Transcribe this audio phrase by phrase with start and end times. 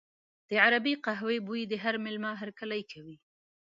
[0.49, 3.17] د عربي قهوې بوی د هر مېلمه هرکلی کوي.